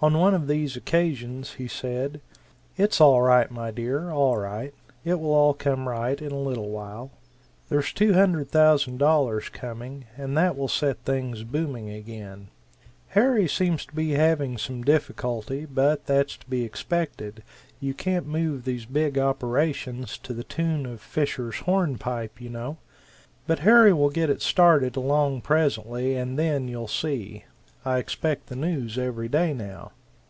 On 0.00 0.16
one 0.16 0.32
of 0.32 0.46
these 0.46 0.76
occasions 0.76 1.54
he 1.54 1.66
said: 1.66 2.20
"It's 2.76 3.00
all 3.00 3.20
right, 3.20 3.50
my 3.50 3.72
dear, 3.72 4.10
all 4.12 4.36
right; 4.36 4.72
it 5.04 5.14
will 5.14 5.32
all 5.32 5.54
come 5.54 5.88
right 5.88 6.22
in 6.22 6.30
a 6.30 6.38
little 6.38 6.68
while. 6.70 7.10
There's 7.68 7.86
$200,000 7.92 9.52
coming, 9.52 10.04
and 10.16 10.36
that 10.36 10.56
will 10.56 10.68
set 10.68 10.98
things 10.98 11.42
booming 11.42 11.90
again: 11.90 12.46
Harry 13.08 13.48
seems 13.48 13.84
to 13.86 13.92
be 13.92 14.12
having 14.12 14.56
some 14.56 14.84
difficulty, 14.84 15.64
but 15.66 16.06
that's 16.06 16.36
to 16.36 16.46
be 16.48 16.62
expected 16.62 17.42
you 17.80 17.92
can't 17.92 18.24
move 18.24 18.62
these 18.64 18.86
big 18.86 19.18
operations 19.18 20.16
to 20.18 20.32
the 20.32 20.44
tune 20.44 20.86
of 20.86 21.00
Fisher's 21.00 21.56
Hornpipe, 21.62 22.40
you 22.40 22.50
know. 22.50 22.76
But 23.48 23.58
Harry 23.66 23.92
will 23.92 24.10
get 24.10 24.30
it 24.30 24.42
started 24.42 24.94
along 24.94 25.40
presently, 25.40 26.14
and 26.14 26.38
then 26.38 26.68
you'll 26.68 26.86
see! 26.86 27.46
I 27.84 27.98
expect 27.98 28.48
the 28.48 28.56
news 28.56 28.98
every 28.98 29.28
day 29.28 29.54
now." 29.54 29.92